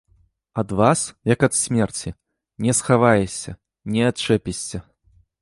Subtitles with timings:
[0.61, 0.99] Ад вас,
[1.33, 2.13] як ад смерці,
[2.67, 3.55] не схаваешся,
[3.95, 4.77] не адчэпішся!